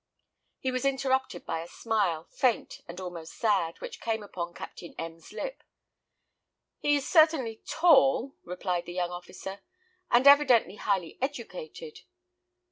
He 0.57 0.71
was 0.71 0.83
interrupted 0.83 1.45
by 1.45 1.61
a 1.61 1.67
smile, 1.67 2.23
faint 2.31 2.81
and 2.87 2.99
almost 2.99 3.35
sad, 3.35 3.79
which 3.81 4.01
came 4.01 4.23
upon 4.23 4.55
Captain 4.55 4.95
M 4.97 5.19
's 5.19 5.31
lip. 5.31 5.61
"He 6.79 6.95
is 6.95 7.07
certainly 7.07 7.61
tall," 7.67 8.35
replied 8.43 8.87
the 8.87 8.93
young 8.93 9.11
officer, 9.11 9.59
"and 10.09 10.25
evidently 10.25 10.77
highly 10.77 11.19
educated. 11.21 11.99